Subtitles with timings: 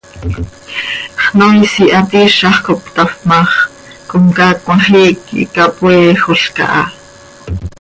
[1.25, 3.51] Xnoois ihaat iizax cop cötafp ma x,
[4.09, 6.83] comcaac cmajiic quih capoeejolca ha.